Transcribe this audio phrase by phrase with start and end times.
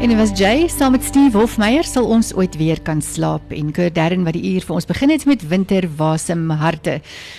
[0.00, 3.68] En dit was Jay saam met Steve Hofmeyer sal ons ooit weer kan slaap en
[3.76, 6.94] Kurt Darren wat die uur vir ons begin het met winter wasem harte.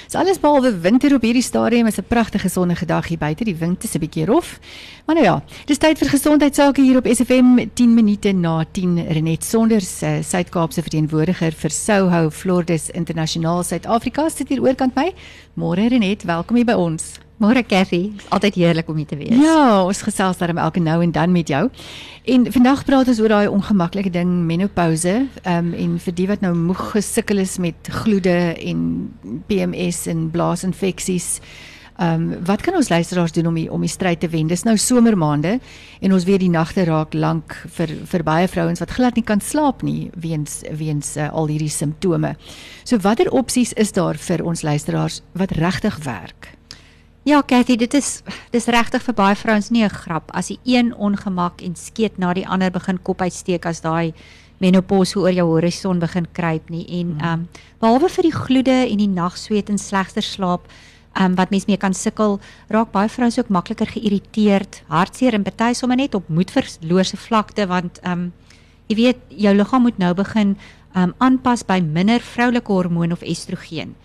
[0.05, 3.43] Dis alles behalwe winter op hierdie stadium is 'n pragtige sonnige dag hier buite.
[3.43, 4.59] Die wind is 'n bietjie rof.
[5.05, 9.43] Maar nou ja, dis tyd vir gesondheidsake hier op SFM 10 minute na 10 Renet
[9.43, 15.13] Sonders, uh, Suid-Kaapse verteenwoordiger vir Soho Floridas Internasionaal Suid-Afrika sit hier oorkant my.
[15.55, 17.30] Môre Renet, welkom hier by ons.
[17.41, 19.33] Môre Kathy, altyd heerlik om hier te wees.
[19.41, 21.63] Ja, ons gesels dan elke nou en dan met jou.
[22.29, 25.15] En vandag praat ons oor daai ongemaklike ding menopouse.
[25.41, 28.83] Ehm um, en vir die wat nou moeg gesukkel is met gloede en
[29.49, 31.39] PMS en blaasinfeksies.
[31.97, 34.45] Ehm um, wat kan ons luisteraars doen om die, om die stryd te wen?
[34.47, 35.57] Dis nou somermaande
[35.99, 39.41] en ons weet die nagte raak lank vir vir baie vrouens wat glad nie kan
[39.41, 42.35] slaap nie weens weens uh, al hierdie simptome.
[42.83, 46.60] So watter opsies is daar vir ons luisteraars wat regtig werk?
[47.23, 50.93] Ja, Cathy, dit is dis regtig vir baie vrouens nie 'n grap as die een
[50.95, 54.13] ongemak en skeet na die ander begin kop uitsteek as daai
[54.57, 57.19] menopause oor jou horison begin kruip nie en hmm.
[57.19, 57.47] ehm um,
[57.79, 60.65] behalwe vir die gloede en die nagsweet en slegter slaap
[61.13, 65.43] ehm um, wat mens mee kan sukkel, raak baie vrouens ook makliker geïrriteerd, hartseer en
[65.43, 68.33] party sommer net op moedverlose vlakte want ehm um,
[68.87, 70.57] jy weet jou liggaam moet nou begin
[70.95, 73.95] ehm um, aanpas by minder vroulike hormoon of estrogen.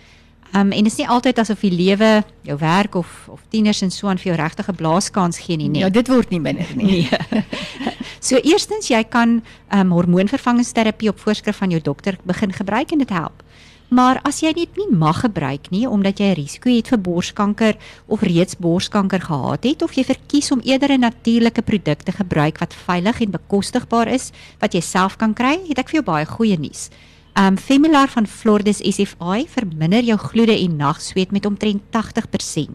[0.52, 3.91] Um, en dit is nie altyd asof die lewe, jou werk of of tieners en
[3.91, 5.69] so aan vir jou regtig 'n blaaskans gee nie.
[5.69, 5.83] Nee.
[5.83, 6.86] Ja, dit word nie minder nie.
[6.86, 7.42] Nee.
[8.28, 9.42] so eerstens jy kan
[9.75, 13.42] um, hormoonvervangingsterapie op voorskrif van jou dokter begin gebruik en dit help.
[13.88, 17.77] Maar as jy dit nie mag gebruik nie omdat jy 'n risiko het vir borskanker
[18.06, 22.58] of reeds borskanker gehad het of jy verkies om eerder 'n natuurlike produk te gebruik
[22.58, 26.27] wat veilig en bekostigbaar is wat jy self kan kry, het ek vir jou baie
[26.27, 26.91] goeie nuus.
[27.36, 32.70] Um Femilar van Floridas SFI verminder jou gloede en nagsweet met omtrent 80%.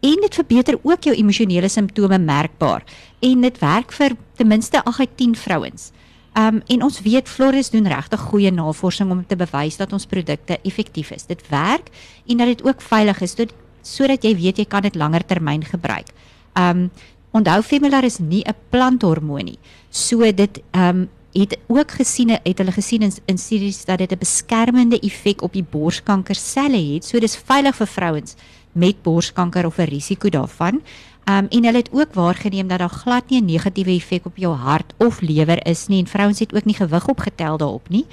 [0.00, 2.84] En dit verbeter ook jou emosionele simptome merkbaar
[3.18, 5.90] en dit werk vir ten minste 8 uit 10 vrouens.
[6.38, 10.60] Um en ons weet Floridas doen regtig goeie navorsing om te bewys dat ons produkte
[10.62, 11.26] effektief is.
[11.26, 11.90] Dit werk
[12.26, 13.34] en dat dit ook veilig is
[13.82, 16.06] sodat jy weet jy kan dit langer termyn gebruik.
[16.54, 16.90] Um
[17.30, 19.58] onthou Femilar is nie 'n planthormoon nie.
[19.90, 24.18] So dit um het ook gesien het hulle gesien in, in studies dat dit 'n
[24.18, 27.04] beskermende effek op die borskanker selle het.
[27.04, 28.34] So dis veilig vir vrouens
[28.72, 30.80] met borskanker of 'n risiko daarvan.
[31.28, 34.54] Um en hulle het ook waargeneem dat daar glad nie 'n negatiewe effek op jou
[34.54, 38.06] hart of lewer is nie en vrouens het ook nie gewig opgetel daarop nie.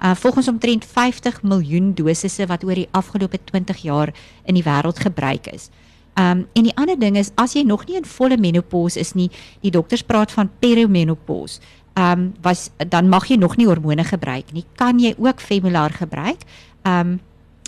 [0.00, 4.98] Uh volgens omtrent 50 miljoen dosisse wat oor die afgelope 20 jaar in die wêreld
[4.98, 5.68] gebruik is.
[6.14, 9.30] Um en die ander ding is as jy nog nie in volle menopause is nie,
[9.60, 11.60] die dokters praat van perimenopause
[11.94, 14.64] ehm um, was dan mag jy nog nie hormone gebruik nie.
[14.76, 16.40] Kan jy ook Femular gebruik?
[16.82, 17.20] Ehm um,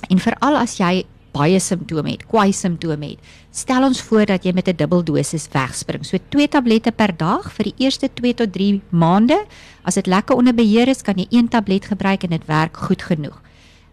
[0.08, 1.04] en veral as jy
[1.34, 5.48] baie simptome het, kwai simptome het, stel ons voor dat jy met 'n dubbel dosis
[5.52, 6.04] wegspring.
[6.04, 9.44] So 2 tablette per dag vir die eerste 2 tot 3 maande.
[9.82, 13.02] As dit lekker onder beheer is, kan jy een tablet gebruik en dit werk goed
[13.02, 13.40] genoeg.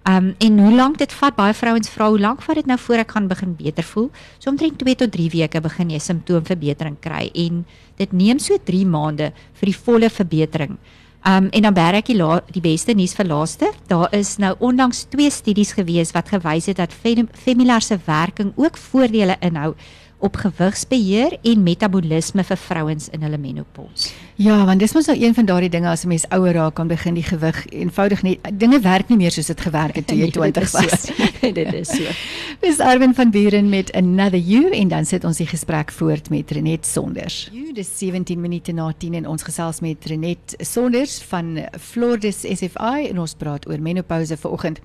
[0.10, 3.04] Um en hoe lank dit vat baie vrouens vra hoe lank vat dit nou voor
[3.04, 4.10] ek gaan begin beter voel?
[4.40, 7.62] So omtrent 2 tot 3 weke begin jy simptoomverbetering kry en
[8.02, 9.30] dit neem so 3 maande
[9.60, 10.80] vir die volle verbetering.
[11.22, 12.18] Um en dan berg ek die,
[12.58, 13.70] die beste nuus vir laaste.
[13.88, 18.78] Daar is nou onlangs twee studies gewees wat gewys het dat Femilar se werking ook
[18.78, 19.76] voordele inhou
[20.22, 24.10] op gewigsbeheer en metabolisme vir vrouens in hulle menopause.
[24.42, 26.88] Ja, want dis mos nou een van daardie dinge as 'n mens ouer raak kan
[26.88, 30.32] begin die gewig eenvoudig net dinge werk nie meer soos dit gewerk het toe jy
[30.32, 31.02] 20 nee, was.
[31.60, 32.04] dit is so.
[32.66, 36.52] Dis Arwen van Buren met Another You en dan sit ons die gesprek voort met
[36.52, 37.50] Renet Sonders.
[37.52, 43.08] You dis 17 minute na 10 en ons gesels met Renet Sonders van Floridas SFI
[43.10, 44.80] en ons praat oor menopouse vanoggend.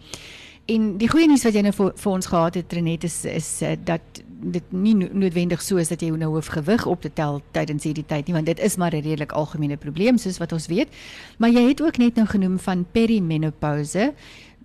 [0.67, 3.63] En die goeie nuus wat jy nou vir, vir ons gehad het Renet is is
[3.63, 7.41] uh, dat dit nie noodwendig so is dat jy nou hoef gewig op te tel
[7.57, 10.67] tydens hierdie tyd nie want dit is maar 'n redelik algemene probleem soos wat ons
[10.67, 10.89] weet.
[11.39, 14.13] Maar jy het ook net nou genoem van perimenopause.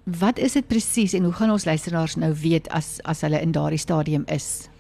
[0.04, 3.52] Wat is dit presies en hoe gaan ons luisteraars nou weet as as hulle in
[3.52, 4.71] daardie stadium is?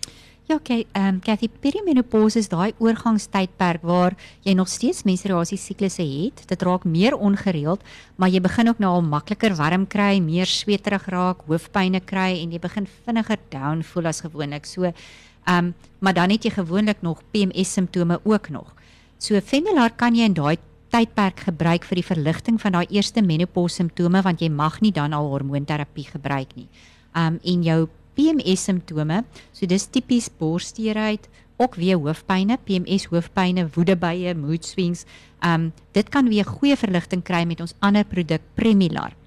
[0.49, 6.03] Ja, okay, ehm um, Cathy, perimenopause is daai oorgangstydperk waar jy nog steeds menstruasie siklusse
[6.03, 6.41] het.
[6.49, 7.83] Dit raak meer ongereeld,
[8.17, 12.51] maar jy begin ook nou al makliker warm kry, meer sweterig raak, hoofpynne kry en
[12.51, 14.65] jy begin vinniger down voel as gewoonlik.
[14.65, 18.73] So, ehm um, maar dan het jy gewoonlik nog PMS simptome ook nog.
[19.17, 20.57] So, Femular kan jy in daai
[20.91, 25.13] tydperk gebruik vir die verligting van daai eerste menopause simptome want jy mag nie dan
[25.13, 26.67] al hormoonterapie gebruik nie.
[27.15, 27.88] Um en jou
[28.21, 29.23] PMS simptome.
[29.51, 31.25] So dis tipies borsteerheid,
[31.62, 35.06] ook weer hoofpynne, PMS hoofpynne, woedebuie, mood swings.
[35.45, 39.18] Um dit kan weer goeie verligting kry met ons ander produk Premilar.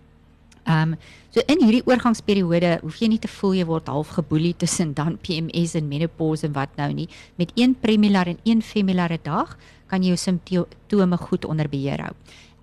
[0.64, 0.98] Ehm um,
[1.34, 5.18] so in hierdie oorgangsperiode hoef jy nie te voel jy word half geboelie tussen dan
[5.20, 7.08] PMS en menopause en wat nou nie.
[7.36, 12.00] Met een Premilar en een Femillar 'n dag kan jy jou simptome goed onder beheer
[12.00, 12.14] hou.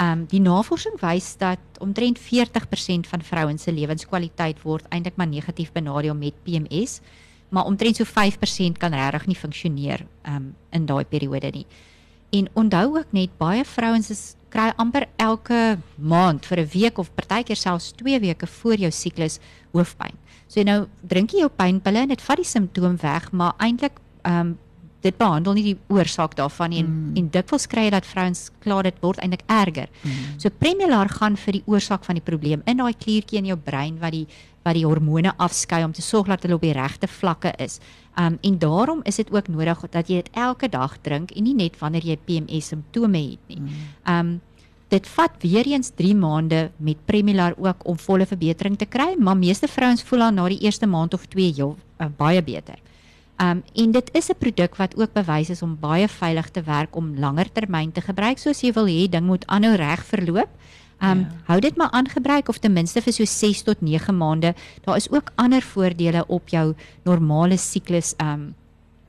[0.01, 5.27] Ehm um, die navorsing wys dat omtrent 40% van vrouens se lewenskwaliteit word eintlik maar
[5.29, 7.01] negatief benadeel met PMS,
[7.49, 11.65] maar omtrent so 5% kan regtig nie funksioneer ehm um, in daai periode nie.
[12.31, 17.13] En onthou ook net baie vrouens is kry amper elke maand vir 'n week of
[17.15, 19.39] partykeer selfs 2 weke voor jou siklus
[19.71, 20.17] hoofpyn.
[20.47, 24.39] So nou drink jy jou pynpille en dit vat die simptoom weg, maar eintlik ehm
[24.39, 24.57] um,
[25.01, 27.17] dit behandel nie die oorsaak daarvan nie en, mm.
[27.17, 29.89] en dikwels kry jy dat vrouens klaar dit word eintlik erger.
[30.03, 30.37] Mm.
[30.41, 33.97] So Premilar gaan vir die oorsaak van die probleem in daai kliertjie in jou brein
[34.01, 34.27] wat die
[34.61, 37.79] wat die hormone afskei om te sorg dat hulle op die regte vlakke is.
[38.19, 41.57] Um en daarom is dit ook nodig dat jy dit elke dag drink en nie
[41.57, 43.59] net wanneer jy PMS simptome het nie.
[43.59, 43.83] Mm.
[44.05, 44.31] Um
[44.91, 49.37] dit vat weer eens 3 maande met Premilar ook om volle verbetering te kry, maar
[49.39, 52.75] meeste vrouens voel aan na die eerste maand of 2 heel uh, baie beter.
[53.41, 56.95] Um en dit is 'n produk wat ook bewys is om baie veilig te werk
[56.95, 60.49] om langer termyn te gebruik soos jy wil hê ding moet aanhou reg verloop.
[61.01, 61.27] Um ja.
[61.45, 64.53] hou dit maar aangebruik of ten minste vir so 6 tot 9 maande.
[64.85, 68.13] Daar is ook ander voordele op jou normale siklus.
[68.17, 68.55] Um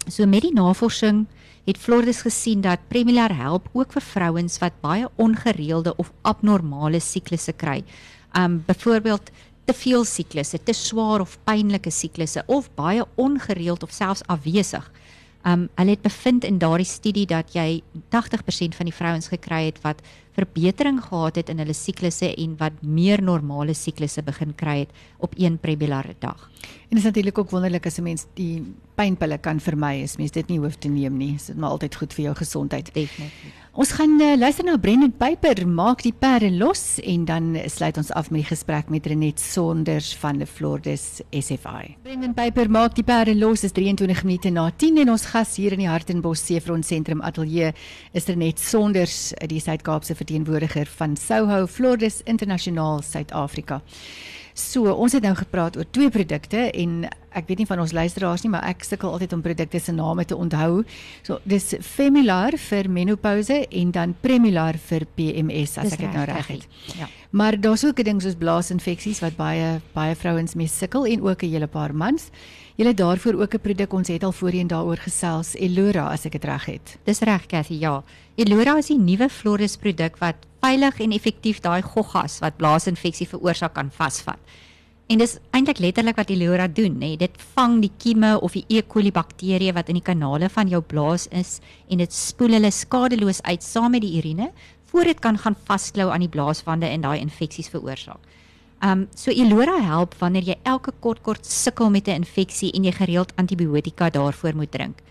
[0.08, 1.26] so met die navorsing
[1.64, 7.52] het Flordes gesien dat Premilar help ook vir vrouens wat baie ongereelde of abnormale siklusse
[7.52, 7.84] kry.
[8.32, 9.30] Um byvoorbeeld
[9.64, 14.90] te veel siklusse, te swaar of pynlike siklusse of baie ongereeld of selfs afwesig.
[15.42, 17.82] Um hulle het bevind in daardie studie dat jy
[18.14, 20.02] 80% van die vrouens gekry het wat
[20.36, 25.34] verbetering gehad het in hulle siklusse en wat meer normale siklusse begin kry het op
[25.36, 26.48] een prebulare dag.
[26.88, 28.62] En dit is natuurlik ook wonderlik as 'n mens die
[29.02, 31.34] pynpille kan vermy as mens dit nie hoef te neem nie.
[31.40, 32.94] Dit is maar altyd goed vir jou gesondheid.
[32.94, 33.58] Definitief.
[33.72, 38.10] Ons gaan uh, luister na Brendan Piper maak die perde los en dan sluit ons
[38.12, 41.94] af met die gesprek met Renet Sonders van die Flordes SFI.
[42.04, 45.72] Brendan Piper maak die perde los is 23 minute na 10 en ons gas hier
[45.72, 47.72] in die Hartenbos Seefront Sentrum Ateljee
[48.12, 53.80] is Renet Sonders, die Suid-Kaapse verteenwoordiger van Soho Flordes Internasionaal Suid-Afrika.
[54.54, 58.42] So, ons het nou gepraat oor twee produkte en ek weet nie van ons luisteraars
[58.44, 60.82] nie, maar ek sukkel altyd om produkte se name te onthou.
[61.24, 66.26] So, dis Femilar vir menopouse en dan Premilar vir PMS as dis ek dit nou
[66.28, 66.66] reg het.
[66.98, 67.08] Ja.
[67.32, 71.42] Maar daar's ook 'n ding soos blaasinfeksies wat baie baie vrouens mee sukkel en ook
[71.42, 72.30] 'n hele paar mans.
[72.76, 76.44] Het daarvoor ook 'n produk ons het al voorheen daaroor gesels, Elora as ek dit
[76.44, 76.98] reg het.
[77.04, 78.02] Dis reg, Cathy, ja.
[78.34, 83.74] Elora is die nuwe Floris produk wat veilig en effektief daai goggas wat blaasinfeksie veroorsaak
[83.74, 84.38] kan vasvat.
[85.10, 87.16] En dis eintlik letterlik wat Elora doen, nê.
[87.20, 88.80] Dit vang die kieme of die E.
[88.86, 91.58] coli bakterieë wat in die kanale van jou blaas is
[91.90, 94.52] en dit spoel hulle skadeloos uit saam met die urine
[94.92, 98.20] voor dit kan gaan vasklou aan die blaaswande en daai infeksies veroorsaak.
[98.82, 102.92] Um so Elora help wanneer jy elke kort kort sukkel met 'n infeksie en jy
[102.92, 105.02] gereeld antibiotika daarvoor moet drink.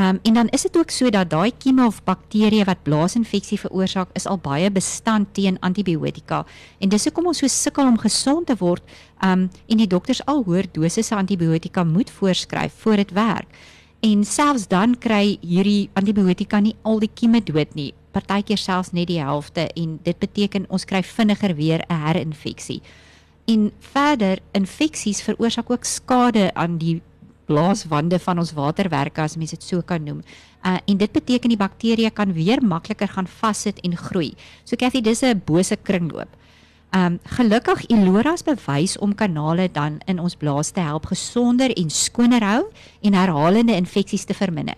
[0.00, 4.08] Um en dan is dit ook so dat daai kieme of bakterieë wat blaasinfeksie veroorsaak
[4.16, 6.44] is al baie bestand teen antibiotika
[6.78, 8.82] en dis hoekom ons so sukkel om gesond te word
[9.20, 13.48] um en die dokters al hoër dosisse antibiotika moet voorskryf voor dit werk.
[14.00, 19.10] En selfs dan kry hierdie antibiotika nie al die kieme dood nie partykeer selfs net
[19.10, 22.80] die helfte en dit beteken ons kry vinniger weer 'n herinfeksie.
[23.46, 27.02] En verder infeksies veroorsaak ook skade aan die
[27.50, 30.22] blaaswande van ons waterwerke as mens dit so kan noem.
[30.62, 34.34] Uh, en dit beteken die bakterieë kan weer makliker gaan vassit en groei.
[34.64, 36.38] So Cathy, dis 'n bose kringloop.
[36.90, 42.42] Um gelukkig Elora's bewys om kanale dan in ons blaas te help gesonder en skoner
[42.42, 42.64] hou
[43.00, 44.74] en herhalende infeksies te verminder.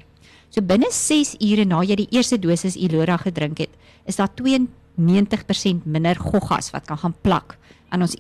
[0.53, 3.73] So binne 6 ure na jy die eerste dosis Ilora gedrink het,
[4.05, 7.57] is daar 92% minder goggas wat kan gaan plak
[7.89, 8.17] aan ons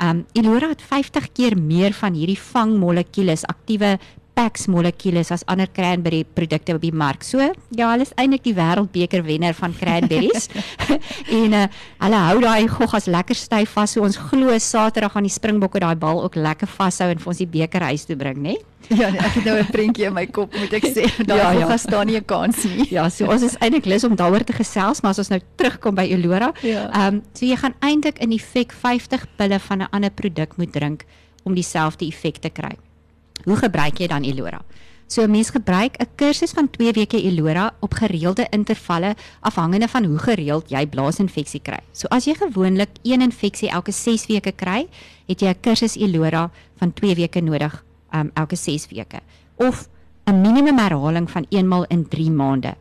[0.00, 0.08] urienwegwande.
[0.08, 3.98] Um Ilora het 50 keer meer van hierdie vangmolekules, aktiewe
[4.40, 7.24] PAX molekules as ander cranberry produkte op die mark.
[7.26, 7.44] So,
[7.76, 10.48] ja, hulle is eintlik die wêreldbeker wenner van cranberries.
[11.40, 11.66] en uh,
[12.00, 13.92] hulle hou daai goggas lekker styf vas.
[13.92, 17.42] So ons glo Saterdag gaan die Springbokke daai bal ook lekker vashou en vir ons
[17.42, 18.56] die beker huis toe bring, né?
[18.88, 21.04] Ja, nee, ek het nou 'n prentjie in my kop, moet ek sê.
[21.20, 21.60] Daai ja, ja.
[21.60, 22.88] goggas staan nie 'n kans nie.
[22.96, 25.94] Ja, so ons is eintlik lus om daaroor te gesels, maar as ons nou terugkom
[25.94, 26.88] by Elora, ja.
[26.88, 27.08] ehm ja.
[27.08, 31.04] um, so jy gaan eintlik in effek 50 pille van 'n ander produk moet drink
[31.44, 32.76] om dieselfde effek te kry.
[33.44, 34.60] Hoe gebruik jy dan Elora?
[35.10, 40.04] So 'n mens gebruik 'n kursus van 2 weke Elora op gereelde intervalle afhangende van
[40.04, 41.80] hoe gereeld jy blaasinfeksie kry.
[41.92, 44.86] So as jy gewoonlik een infeksie elke 6 weke kry,
[45.26, 49.20] het jy 'n kursus Elora van 2 weke nodig um, elke 6 weke
[49.56, 49.88] of
[50.26, 52.74] 'n minimum herhaling van eenmal in 3 maande.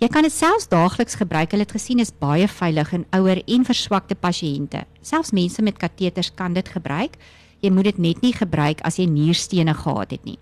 [0.00, 1.50] Jy kan dit selfs daagliks gebruik.
[1.50, 4.84] Hulle het gesien is baie veilig in ouer en verswakte pasiënte.
[5.00, 7.14] Selfs mense met kateters kan dit gebruik.
[7.60, 10.38] Jy moet dit net nie gebruik as jy nierstene gehad het nie.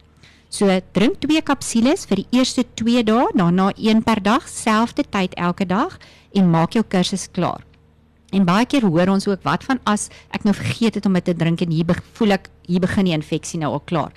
[0.52, 5.34] So drink 2 kapsules vir die eerste 2 dae, daarna een per dag, selfde tyd
[5.40, 5.98] elke dag
[6.36, 7.64] en maak jou kursus klaar.
[8.32, 11.24] En baie keer hoor ons ook wat van as ek nou vergeet het om dit
[11.24, 14.12] te drink en hier voel ek hier begin die infeksie nou al klaar.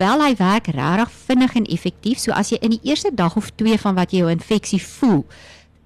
[0.00, 2.18] Wel hy werk regtig vinnig en effektief.
[2.18, 5.22] So as jy in die eerste dag of 2 van wat jy jou infeksie voel,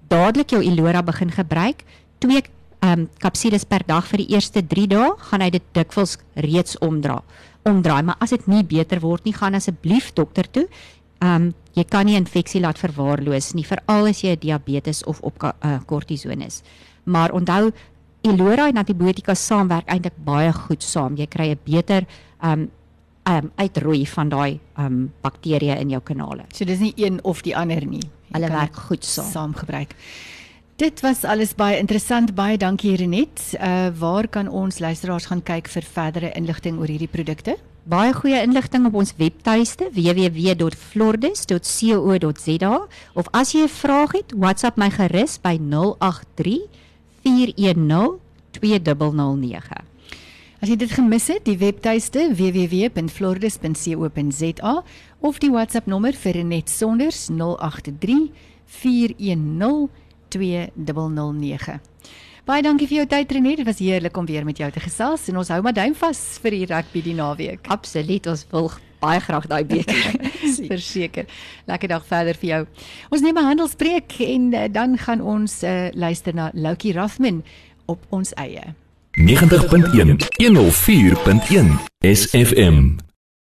[0.09, 1.85] dadelik jou Elora begin gebruik,
[2.25, 2.43] 2
[2.81, 6.79] ehm um, kapsules per dag vir die eerste 3 dae, gaan hy dit dikwels reeds
[6.85, 7.23] omdra.
[7.67, 10.69] Omdraai, maar as dit nie beter word nie, gaan asseblief dokter toe.
[11.19, 15.43] Ehm um, jy kan nie infeksie laat verwaarloos nie, veral as jy diabetes of op
[15.45, 16.63] uh, kortison is.
[17.05, 17.73] Maar onthou
[18.27, 21.15] Elora en antibiotika saamwerk eintlik baie goed saam.
[21.17, 22.07] Jy kry 'n beter
[22.43, 22.71] ehm um,
[23.29, 26.47] um, uitroei van daai um, bakterieë in jou kanale.
[26.55, 28.05] So dis nie een of die ander nie.
[28.33, 29.31] Hulle werk goed saam.
[29.31, 29.95] Saam gebruik.
[30.79, 32.35] Dit was alles baie interessant.
[32.39, 33.55] Baie dankie Renet.
[33.59, 37.57] Uh waar kan ons luisteraars gaan kyk vir verdere inligting oor hierdie produkte?
[37.83, 44.91] Baie goeie inligting op ons webtuiste www.flordes.co.za of as jy 'n vraag het, WhatsApp my
[44.91, 46.59] gerus by 083
[47.27, 48.19] 410
[48.51, 49.85] 2009.
[50.63, 54.83] As jy dit gemis het, die webtuiste www.flordes.co.za
[55.19, 58.31] of die WhatsApp nommer vir Renet Sonders 083
[58.67, 59.89] 410
[60.29, 61.79] 2009.
[62.49, 63.59] Baie dankie vir jou tyd Renet.
[63.61, 66.21] Dit was heerlik om weer met jou te gesels en ons hou maar duim vas
[66.41, 67.69] vir die rugby die naweek.
[67.69, 68.71] Absoluut, ons wil
[69.03, 70.17] baie graag daai beker.
[70.73, 71.29] Verseker.
[71.69, 72.63] Lekker dag verder vir jou.
[73.13, 77.45] Ons neem 'n handelspreek en uh, dan gaan ons uh, luister na Loukie Rathman
[77.87, 78.75] op ons eie.
[79.19, 81.69] 90.1 104.1
[82.01, 83.08] SFM